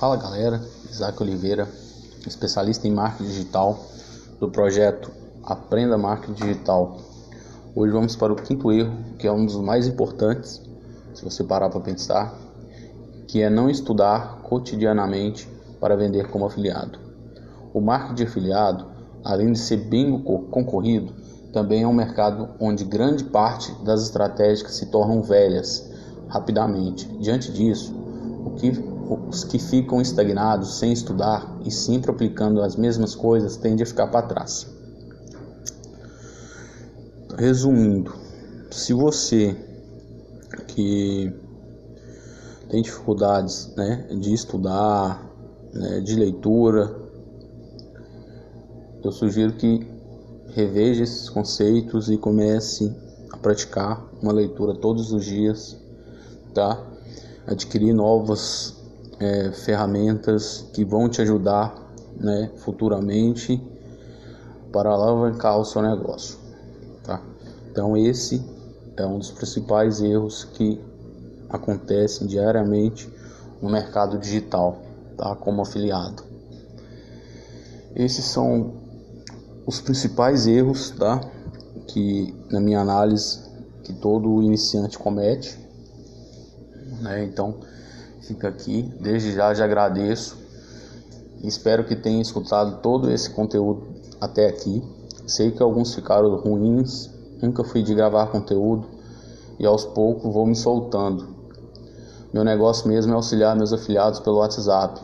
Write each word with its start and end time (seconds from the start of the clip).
Fala 0.00 0.16
galera, 0.16 0.62
Isaac 0.90 1.22
Oliveira, 1.22 1.68
especialista 2.26 2.88
em 2.88 2.90
marketing 2.90 3.28
digital 3.28 3.84
do 4.40 4.48
projeto 4.48 5.10
Aprenda 5.44 5.98
Marketing 5.98 6.32
Digital. 6.32 6.96
Hoje 7.76 7.92
vamos 7.92 8.16
para 8.16 8.32
o 8.32 8.36
quinto 8.36 8.72
erro, 8.72 8.96
que 9.18 9.26
é 9.26 9.30
um 9.30 9.44
dos 9.44 9.56
mais 9.56 9.86
importantes, 9.86 10.62
se 11.12 11.22
você 11.22 11.44
parar 11.44 11.68
para 11.68 11.82
pensar, 11.82 12.34
que 13.28 13.42
é 13.42 13.50
não 13.50 13.68
estudar 13.68 14.40
cotidianamente 14.40 15.46
para 15.78 15.94
vender 15.96 16.30
como 16.30 16.46
afiliado. 16.46 16.98
O 17.74 17.82
marketing 17.82 18.14
de 18.14 18.22
afiliado, 18.22 18.86
além 19.22 19.52
de 19.52 19.58
ser 19.58 19.76
bem 19.76 20.18
concorrido, 20.22 21.12
também 21.52 21.82
é 21.82 21.86
um 21.86 21.92
mercado 21.92 22.48
onde 22.58 22.86
grande 22.86 23.24
parte 23.24 23.70
das 23.84 24.04
estratégias 24.04 24.72
se 24.72 24.86
tornam 24.86 25.20
velhas 25.20 25.92
rapidamente. 26.26 27.06
Diante 27.18 27.52
disso, 27.52 27.94
o 28.46 28.52
que 28.52 28.89
os 29.10 29.42
que 29.42 29.58
ficam 29.58 30.00
estagnados 30.00 30.78
sem 30.78 30.92
estudar 30.92 31.58
e 31.64 31.70
sempre 31.70 32.10
aplicando 32.10 32.62
as 32.62 32.76
mesmas 32.76 33.14
coisas 33.14 33.56
tendem 33.56 33.82
a 33.82 33.86
ficar 33.86 34.06
para 34.06 34.26
trás. 34.26 34.66
Resumindo, 37.36 38.14
se 38.70 38.92
você 38.92 39.56
que 40.68 41.32
tem 42.68 42.82
dificuldades 42.82 43.72
né, 43.76 44.06
de 44.20 44.32
estudar, 44.32 45.28
né, 45.72 46.00
de 46.00 46.14
leitura, 46.14 46.94
eu 49.02 49.10
sugiro 49.10 49.54
que 49.54 49.86
reveja 50.54 51.02
esses 51.02 51.28
conceitos 51.28 52.10
e 52.10 52.16
comece 52.16 52.94
a 53.32 53.36
praticar 53.36 54.08
uma 54.22 54.32
leitura 54.32 54.74
todos 54.74 55.12
os 55.12 55.24
dias, 55.24 55.76
tá? 56.52 56.86
Adquirir 57.46 57.94
novas 57.94 58.79
é, 59.20 59.52
ferramentas 59.52 60.66
que 60.72 60.84
vão 60.84 61.08
te 61.08 61.20
ajudar 61.20 61.74
né, 62.16 62.50
futuramente 62.56 63.62
para 64.72 64.90
alavancar 64.90 65.58
o 65.58 65.64
seu 65.64 65.82
negócio. 65.82 66.38
Tá? 67.04 67.20
Então, 67.70 67.96
esse 67.96 68.42
é 68.96 69.06
um 69.06 69.18
dos 69.18 69.30
principais 69.30 70.00
erros 70.00 70.44
que 70.44 70.80
acontecem 71.48 72.26
diariamente 72.26 73.12
no 73.60 73.68
mercado 73.68 74.18
digital, 74.18 74.78
tá? 75.16 75.34
como 75.36 75.62
afiliado. 75.62 76.22
Esses 77.94 78.24
são 78.24 78.72
os 79.66 79.80
principais 79.80 80.46
erros 80.46 80.90
tá? 80.90 81.20
que, 81.88 82.34
na 82.50 82.60
minha 82.60 82.80
análise, 82.80 83.40
que 83.82 83.92
todo 83.92 84.42
iniciante 84.42 84.98
comete. 84.98 85.58
Né? 87.00 87.24
Então, 87.24 87.56
fica 88.22 88.48
aqui. 88.48 88.92
Desde 89.00 89.32
já 89.32 89.52
já 89.54 89.64
agradeço. 89.64 90.36
Espero 91.42 91.84
que 91.84 91.96
tenha 91.96 92.20
escutado 92.20 92.80
todo 92.82 93.10
esse 93.10 93.30
conteúdo 93.30 93.88
até 94.20 94.48
aqui. 94.48 94.82
Sei 95.26 95.50
que 95.50 95.62
alguns 95.62 95.94
ficaram 95.94 96.34
ruins, 96.36 97.08
nunca 97.40 97.64
fui 97.64 97.82
de 97.82 97.94
gravar 97.94 98.26
conteúdo 98.26 98.86
e 99.58 99.66
aos 99.66 99.84
poucos 99.84 100.32
vou 100.32 100.46
me 100.46 100.56
soltando. 100.56 101.28
Meu 102.32 102.44
negócio 102.44 102.88
mesmo 102.88 103.12
é 103.12 103.16
auxiliar 103.16 103.56
meus 103.56 103.72
afiliados 103.72 104.20
pelo 104.20 104.36
WhatsApp, 104.36 105.00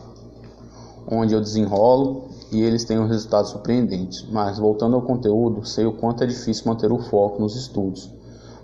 onde 1.09 1.33
eu 1.33 1.41
desenrolo 1.41 2.29
e 2.51 2.61
eles 2.61 2.85
têm 2.85 2.99
um 2.99 3.07
resultado 3.07 3.47
surpreendente. 3.47 4.27
Mas 4.31 4.57
voltando 4.57 4.95
ao 4.95 5.01
conteúdo, 5.01 5.65
sei 5.65 5.85
o 5.85 5.93
quanto 5.93 6.23
é 6.23 6.27
difícil 6.27 6.63
manter 6.67 6.91
o 6.91 6.99
foco 6.99 7.41
nos 7.41 7.55
estudos. 7.55 8.09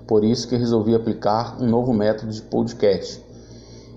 Por 0.08 0.24
isso 0.24 0.48
que 0.48 0.56
resolvi 0.56 0.94
aplicar 0.94 1.58
um 1.62 1.68
novo 1.68 1.94
método 1.94 2.32
de 2.32 2.42
podcast 2.42 3.23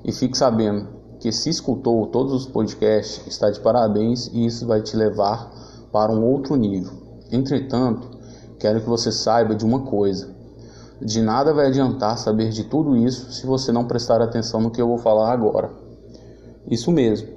e 0.07 0.13
fique 0.13 0.39
sabendo 0.39 0.87
que 1.19 1.33
se 1.33 1.51
escutou 1.51 2.07
todos 2.07 2.33
os 2.33 2.47
podcasts, 2.47 3.27
está 3.27 3.51
de 3.51 3.59
parabéns 3.59 4.29
e 4.33 4.47
isso 4.47 4.65
vai 4.65 4.81
te 4.81 4.97
levar 4.97 5.51
para 5.91 6.13
um 6.13 6.25
outro 6.25 6.55
nível. 6.55 6.93
Entretanto, 7.33 8.09
quero 8.57 8.81
que 8.81 8.89
você 8.89 9.11
saiba 9.11 9.53
de 9.53 9.65
uma 9.65 9.81
coisa: 9.81 10.33
de 11.03 11.21
nada 11.21 11.53
vai 11.53 11.67
adiantar 11.67 12.19
saber 12.19 12.51
de 12.51 12.63
tudo 12.65 12.97
isso 12.97 13.33
se 13.33 13.45
você 13.47 13.73
não 13.73 13.85
prestar 13.85 14.23
atenção 14.23 14.61
no 14.61 14.71
que 14.71 14.81
eu 14.81 14.87
vou 14.87 14.99
falar 14.99 15.33
agora. 15.33 15.73
Isso 16.71 16.93
mesmo. 16.93 17.29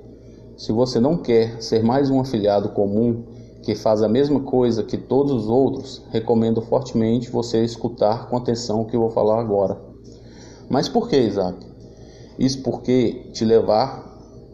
Se 0.55 0.71
você 0.71 0.99
não 0.99 1.17
quer 1.17 1.61
ser 1.63 1.83
mais 1.83 2.11
um 2.11 2.19
afiliado 2.19 2.69
comum 2.69 3.23
que 3.63 3.73
faz 3.73 4.03
a 4.03 4.07
mesma 4.07 4.41
coisa 4.41 4.83
que 4.83 4.97
todos 4.97 5.31
os 5.31 5.49
outros, 5.49 6.03
recomendo 6.11 6.61
fortemente 6.61 7.31
você 7.31 7.63
escutar 7.63 8.27
com 8.27 8.37
atenção 8.37 8.81
o 8.81 8.85
que 8.85 8.95
eu 8.95 9.01
vou 9.01 9.09
falar 9.09 9.39
agora. 9.39 9.79
Mas 10.69 10.87
por 10.87 11.09
que, 11.09 11.17
Isaac? 11.17 11.68
Isso 12.39 12.63
porque 12.63 13.29
te 13.33 13.43
levar 13.43 14.07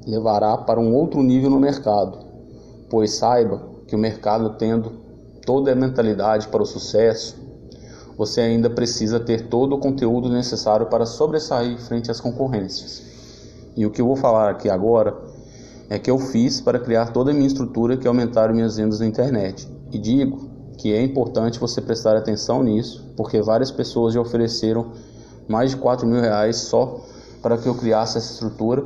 levará 0.08 0.58
para 0.58 0.80
um 0.80 0.94
outro 0.94 1.22
nível 1.22 1.50
no 1.50 1.60
mercado, 1.60 2.18
pois 2.90 3.14
saiba 3.14 3.62
que 3.88 3.96
o 3.96 4.00
mercado 4.00 4.56
tendo 4.58 4.92
toda 5.46 5.72
a 5.72 5.76
mentalidade 5.76 6.48
para 6.48 6.64
o 6.64 6.66
sucesso, 6.66 7.36
você 8.18 8.42
ainda 8.42 8.70
precisa 8.70 9.20
ter 9.20 9.48
todo 9.48 9.76
o 9.76 9.80
conteúdo 9.80 10.30
necessário 10.30 10.88
para 10.88 11.06
sobressair 11.06 11.78
frente 11.80 12.10
às 12.10 12.20
concorrências. 12.20 13.04
E 13.76 13.86
o 13.86 13.92
que 13.92 14.02
eu 14.02 14.08
vou 14.08 14.16
falar 14.16 14.50
aqui 14.50 14.70
agora 14.70 15.16
é 15.90 16.00
que 16.00 16.10
eu 16.10 16.18
fiz 16.18 16.60
para 16.60 16.80
criar 16.80 17.12
toda 17.12 17.32
a 17.32 17.34
minha 17.34 17.48
estrutura 17.48 17.98
que 17.98 18.08
aumentaram 18.08 18.56
minhas 18.56 18.78
vendas 18.78 19.00
na 19.00 19.06
internet. 19.06 19.68
E 19.92 20.00
digo 20.00 20.50
que 20.78 20.94
é 20.94 21.04
importante 21.04 21.60
você 21.60 21.82
prestar 21.82 22.16
atenção 22.16 22.64
nisso, 22.64 23.14
porque 23.16 23.42
várias 23.42 23.70
pessoas 23.70 24.14
já 24.14 24.22
ofereceram 24.22 24.92
mais 25.48 25.72
de 25.72 25.78
4 25.78 26.08
mil 26.08 26.22
reais 26.22 26.58
só 26.58 27.02
para 27.46 27.60
que 27.60 27.70
eu 27.70 27.76
criasse 27.76 28.18
essa 28.18 28.34
estrutura 28.34 28.84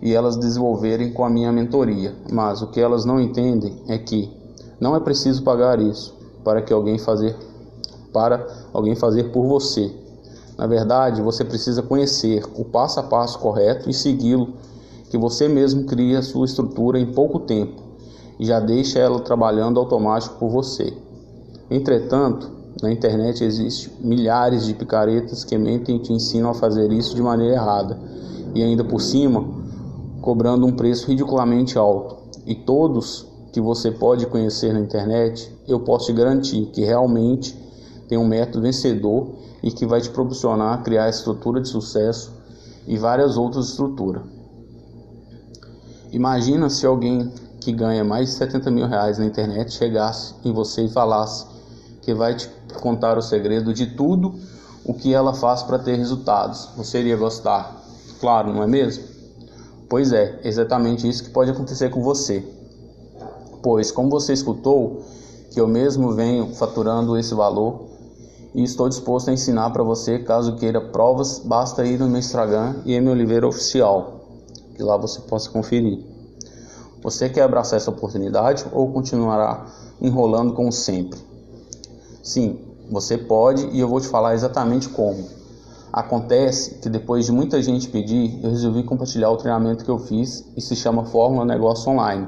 e 0.00 0.14
elas 0.14 0.38
desenvolverem 0.38 1.12
com 1.12 1.22
a 1.26 1.28
minha 1.28 1.52
mentoria. 1.52 2.14
Mas 2.32 2.62
o 2.62 2.68
que 2.68 2.80
elas 2.80 3.04
não 3.04 3.20
entendem 3.20 3.82
é 3.86 3.98
que 3.98 4.34
não 4.80 4.96
é 4.96 5.00
preciso 5.00 5.42
pagar 5.42 5.78
isso 5.78 6.16
para 6.42 6.62
que 6.62 6.72
alguém 6.72 6.98
fazer 6.98 7.36
para 8.14 8.46
alguém 8.72 8.96
fazer 8.96 9.24
por 9.24 9.46
você. 9.46 9.94
Na 10.56 10.66
verdade, 10.66 11.20
você 11.20 11.44
precisa 11.44 11.82
conhecer 11.82 12.42
o 12.56 12.64
passo 12.64 12.98
a 12.98 13.02
passo 13.02 13.38
correto 13.40 13.90
e 13.90 13.92
segui-lo, 13.92 14.54
que 15.10 15.18
você 15.18 15.46
mesmo 15.46 15.84
cria 15.84 16.20
a 16.20 16.22
sua 16.22 16.46
estrutura 16.46 16.98
em 16.98 17.12
pouco 17.12 17.40
tempo 17.40 17.82
e 18.40 18.46
já 18.46 18.58
deixa 18.58 19.00
ela 19.00 19.20
trabalhando 19.20 19.78
automático 19.78 20.36
por 20.38 20.48
você. 20.48 20.96
Entretanto, 21.70 22.50
na 22.82 22.92
internet 22.92 23.42
existem 23.42 23.92
milhares 24.00 24.66
de 24.66 24.74
picaretas 24.74 25.44
que 25.44 25.56
mentem 25.56 25.96
e 25.96 25.98
te 26.00 26.12
ensinam 26.12 26.50
a 26.50 26.54
fazer 26.54 26.92
isso 26.92 27.14
de 27.14 27.22
maneira 27.22 27.54
errada 27.54 27.98
e 28.54 28.62
ainda 28.62 28.84
por 28.84 29.00
cima 29.00 29.44
cobrando 30.20 30.66
um 30.66 30.72
preço 30.72 31.06
ridiculamente 31.06 31.78
alto. 31.78 32.16
E 32.46 32.54
todos 32.54 33.26
que 33.52 33.60
você 33.60 33.90
pode 33.90 34.26
conhecer 34.26 34.72
na 34.72 34.80
internet, 34.80 35.50
eu 35.66 35.80
posso 35.80 36.06
te 36.06 36.12
garantir 36.12 36.66
que 36.66 36.84
realmente 36.84 37.56
tem 38.08 38.18
um 38.18 38.26
método 38.26 38.62
vencedor 38.62 39.34
e 39.62 39.70
que 39.70 39.86
vai 39.86 40.00
te 40.00 40.10
proporcionar 40.10 40.82
criar 40.82 41.08
estrutura 41.08 41.60
de 41.60 41.68
sucesso 41.68 42.32
e 42.86 42.98
várias 42.98 43.36
outras 43.36 43.70
estruturas. 43.70 44.22
Imagina 46.12 46.68
se 46.68 46.86
alguém 46.86 47.32
que 47.60 47.72
ganha 47.72 48.04
mais 48.04 48.28
de 48.30 48.34
70 48.36 48.70
mil 48.70 48.86
reais 48.86 49.18
na 49.18 49.24
internet 49.24 49.72
chegasse 49.72 50.34
em 50.44 50.52
você 50.52 50.82
e 50.82 50.88
falasse 50.88 51.55
que 52.06 52.14
vai 52.14 52.36
te 52.36 52.48
contar 52.80 53.18
o 53.18 53.20
segredo 53.20 53.74
de 53.74 53.84
tudo 53.84 54.32
o 54.84 54.94
que 54.94 55.12
ela 55.12 55.34
faz 55.34 55.64
para 55.64 55.76
ter 55.76 55.96
resultados. 55.96 56.68
Você 56.76 57.00
iria 57.00 57.16
gostar? 57.16 57.82
Claro, 58.20 58.52
não 58.52 58.62
é 58.62 58.66
mesmo? 58.68 59.02
Pois 59.88 60.12
é, 60.12 60.38
exatamente 60.44 61.08
isso 61.08 61.24
que 61.24 61.30
pode 61.30 61.50
acontecer 61.50 61.90
com 61.90 62.00
você. 62.04 62.44
Pois, 63.60 63.90
como 63.90 64.08
você 64.08 64.32
escutou, 64.32 65.02
que 65.50 65.60
eu 65.60 65.66
mesmo 65.66 66.12
venho 66.12 66.54
faturando 66.54 67.18
esse 67.18 67.34
valor 67.34 67.88
e 68.54 68.62
estou 68.62 68.88
disposto 68.88 69.28
a 69.28 69.32
ensinar 69.32 69.70
para 69.70 69.82
você, 69.82 70.20
caso 70.20 70.54
queira 70.54 70.80
provas, 70.80 71.40
basta 71.40 71.84
ir 71.84 71.98
no 71.98 72.06
meu 72.06 72.20
Instagram 72.20 72.76
e 72.84 72.94
M 72.94 73.10
Oliveira 73.10 73.48
Oficial, 73.48 74.20
que 74.76 74.82
lá 74.82 74.96
você 74.96 75.20
possa 75.22 75.50
conferir. 75.50 76.04
Você 77.02 77.28
quer 77.28 77.42
abraçar 77.42 77.78
essa 77.78 77.90
oportunidade 77.90 78.64
ou 78.72 78.92
continuará 78.92 79.66
enrolando 80.00 80.52
como 80.52 80.70
sempre? 80.70 81.35
Sim, 82.26 82.58
você 82.90 83.16
pode 83.16 83.68
e 83.68 83.78
eu 83.78 83.86
vou 83.86 84.00
te 84.00 84.08
falar 84.08 84.34
exatamente 84.34 84.88
como. 84.88 85.28
Acontece 85.92 86.74
que 86.80 86.88
depois 86.88 87.24
de 87.24 87.30
muita 87.30 87.62
gente 87.62 87.88
pedir, 87.88 88.40
eu 88.42 88.50
resolvi 88.50 88.82
compartilhar 88.82 89.30
o 89.30 89.36
treinamento 89.36 89.84
que 89.84 89.90
eu 89.92 90.00
fiz 90.00 90.44
e 90.56 90.60
se 90.60 90.74
chama 90.74 91.04
Fórmula 91.04 91.44
Negócio 91.44 91.88
Online. 91.88 92.26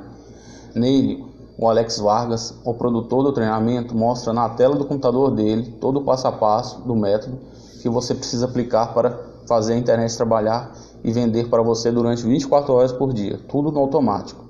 Nele, 0.73 1.25
o 1.59 1.69
Alex 1.69 1.99
Vargas, 1.99 2.55
o 2.65 2.75
produtor 2.75 3.25
do 3.25 3.33
treinamento, 3.33 3.93
mostra 3.93 4.33
na 4.33 4.49
tela 4.51 4.77
do 4.77 4.85
computador 4.85 5.33
dele 5.33 5.77
todo 5.81 5.99
o 5.99 6.05
passo 6.05 6.29
a 6.29 6.33
passo 6.33 6.81
do 6.83 6.95
método 6.95 7.37
que 7.83 7.89
você 7.89 8.15
precisa 8.15 8.45
aplicar 8.45 8.95
para 8.95 9.19
fazer 9.49 9.73
a 9.73 9.79
internet 9.79 10.17
trabalhar 10.17 10.73
e 11.03 11.11
vender 11.11 11.49
para 11.49 11.61
você 11.61 11.91
durante 11.91 12.23
24 12.23 12.73
horas 12.73 12.93
por 12.93 13.13
dia, 13.13 13.41
tudo 13.49 13.73
no 13.73 13.81
automático. 13.81 14.45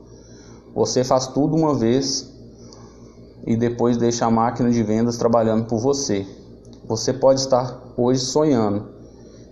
Você 0.74 1.02
faz 1.02 1.26
tudo 1.26 1.56
uma 1.56 1.74
vez 1.74 2.37
e 3.48 3.56
depois 3.56 3.96
deixa 3.96 4.26
a 4.26 4.30
máquina 4.30 4.70
de 4.70 4.82
vendas 4.82 5.16
trabalhando 5.16 5.64
por 5.64 5.78
você. 5.78 6.26
Você 6.86 7.14
pode 7.14 7.40
estar 7.40 7.80
hoje 7.96 8.20
sonhando 8.20 8.90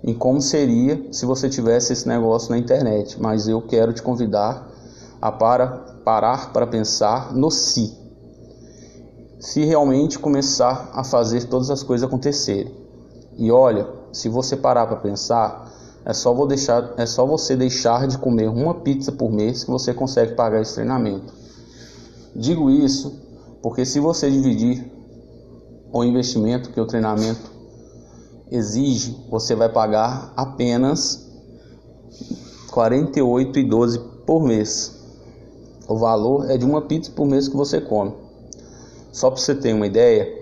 em 0.04 0.12
como 0.12 0.38
seria 0.42 1.10
se 1.10 1.24
você 1.24 1.48
tivesse 1.48 1.94
esse 1.94 2.06
negócio 2.06 2.50
na 2.50 2.58
internet, 2.58 3.18
mas 3.18 3.48
eu 3.48 3.62
quero 3.62 3.94
te 3.94 4.02
convidar 4.02 4.70
a 5.18 5.32
para, 5.32 5.68
parar 6.04 6.52
para 6.52 6.66
pensar 6.66 7.34
no 7.34 7.50
si. 7.50 7.96
Se 9.40 9.64
realmente 9.64 10.18
começar 10.18 10.90
a 10.92 11.02
fazer 11.02 11.44
todas 11.44 11.70
as 11.70 11.82
coisas 11.82 12.06
acontecerem. 12.06 12.74
E 13.38 13.50
olha, 13.50 13.88
se 14.12 14.28
você 14.28 14.58
parar 14.58 14.86
para 14.86 14.96
pensar, 14.96 15.72
é 16.04 16.12
só, 16.12 16.34
vou 16.34 16.46
deixar, 16.46 16.92
é 16.98 17.06
só 17.06 17.24
você 17.24 17.56
deixar 17.56 18.06
de 18.06 18.18
comer 18.18 18.50
uma 18.50 18.74
pizza 18.74 19.10
por 19.10 19.32
mês 19.32 19.64
que 19.64 19.70
você 19.70 19.94
consegue 19.94 20.34
pagar 20.34 20.60
esse 20.60 20.74
treinamento. 20.74 21.32
Digo 22.34 22.68
isso 22.68 23.24
porque 23.66 23.84
se 23.84 23.98
você 23.98 24.30
dividir 24.30 24.88
o 25.92 26.04
investimento 26.04 26.70
que 26.70 26.80
o 26.80 26.86
treinamento 26.86 27.50
exige, 28.48 29.18
você 29.28 29.56
vai 29.56 29.68
pagar 29.68 30.32
apenas 30.36 31.28
R$ 32.72 32.72
48,12 32.72 33.98
por 34.24 34.44
mês. 34.44 34.96
O 35.88 35.96
valor 35.96 36.48
é 36.48 36.56
de 36.56 36.64
uma 36.64 36.80
pizza 36.80 37.10
por 37.10 37.26
mês 37.26 37.48
que 37.48 37.56
você 37.56 37.80
come. 37.80 38.14
Só 39.10 39.32
para 39.32 39.40
você 39.40 39.52
ter 39.52 39.74
uma 39.74 39.88
ideia, 39.88 40.32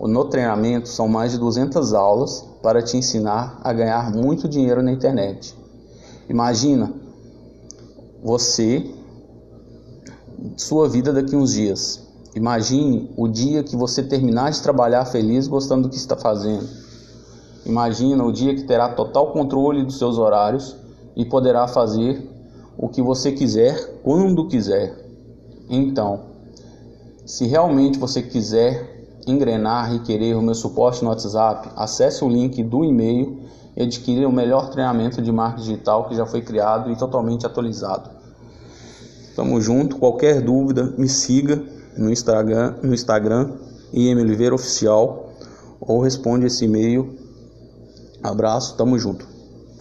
no 0.00 0.24
treinamento 0.24 0.88
são 0.88 1.06
mais 1.06 1.30
de 1.30 1.38
200 1.38 1.94
aulas 1.94 2.44
para 2.64 2.82
te 2.82 2.96
ensinar 2.96 3.60
a 3.62 3.72
ganhar 3.72 4.10
muito 4.10 4.48
dinheiro 4.48 4.82
na 4.82 4.90
internet. 4.90 5.56
Imagina 6.28 6.92
você, 8.24 8.92
sua 10.56 10.88
vida 10.88 11.12
daqui 11.12 11.36
uns 11.36 11.52
dias. 11.52 12.05
Imagine 12.36 13.10
o 13.16 13.26
dia 13.26 13.62
que 13.62 13.74
você 13.74 14.02
terminar 14.02 14.50
de 14.50 14.60
trabalhar 14.60 15.06
feliz 15.06 15.48
gostando 15.48 15.84
do 15.84 15.88
que 15.88 15.96
está 15.96 16.14
fazendo. 16.14 16.68
Imagina 17.64 18.22
o 18.22 18.30
dia 18.30 18.54
que 18.54 18.64
terá 18.64 18.90
total 18.90 19.32
controle 19.32 19.82
dos 19.82 19.98
seus 19.98 20.18
horários 20.18 20.76
e 21.16 21.24
poderá 21.24 21.66
fazer 21.66 22.22
o 22.76 22.90
que 22.90 23.00
você 23.00 23.32
quiser 23.32 24.00
quando 24.02 24.46
quiser. 24.48 24.94
Então, 25.70 26.20
se 27.24 27.46
realmente 27.46 27.98
você 27.98 28.20
quiser 28.20 29.06
engrenar 29.26 29.94
e 29.94 30.00
querer 30.00 30.36
o 30.36 30.42
meu 30.42 30.54
suporte 30.54 31.02
no 31.02 31.08
WhatsApp, 31.08 31.70
acesse 31.74 32.22
o 32.22 32.28
link 32.28 32.62
do 32.62 32.84
e-mail 32.84 33.40
e 33.74 33.82
adquira 33.82 34.28
o 34.28 34.32
melhor 34.32 34.68
treinamento 34.68 35.22
de 35.22 35.32
marketing 35.32 35.70
digital 35.70 36.06
que 36.06 36.14
já 36.14 36.26
foi 36.26 36.42
criado 36.42 36.92
e 36.92 36.96
totalmente 36.96 37.46
atualizado. 37.46 38.10
Tamo 39.34 39.58
junto. 39.58 39.96
Qualquer 39.96 40.42
dúvida, 40.42 40.94
me 40.98 41.08
siga 41.08 41.75
no 41.96 42.10
Instagram, 42.10 42.74
no 42.82 42.94
Instagram 42.94 43.52
IM 43.92 44.20
Oliveira 44.20 44.54
Oficial 44.54 45.32
ou 45.80 46.00
responde 46.00 46.46
esse 46.46 46.64
e-mail. 46.64 47.16
Abraço, 48.22 48.76
tamo 48.76 48.98
junto. 48.98 49.35